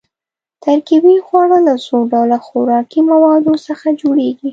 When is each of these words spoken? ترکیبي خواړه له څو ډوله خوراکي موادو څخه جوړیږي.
ترکیبي 0.63 1.15
خواړه 1.25 1.57
له 1.67 1.73
څو 1.85 1.95
ډوله 2.11 2.37
خوراکي 2.45 3.01
موادو 3.11 3.53
څخه 3.67 3.87
جوړیږي. 4.01 4.49